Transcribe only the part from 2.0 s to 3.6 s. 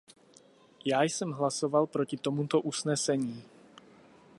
tomuto usnesení.